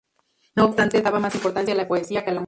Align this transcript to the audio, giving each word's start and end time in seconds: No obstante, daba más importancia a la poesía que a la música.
No 0.55 0.65
obstante, 0.65 1.03
daba 1.03 1.19
más 1.19 1.35
importancia 1.35 1.75
a 1.75 1.77
la 1.77 1.87
poesía 1.87 2.23
que 2.23 2.31
a 2.31 2.33
la 2.33 2.39
música. 2.39 2.39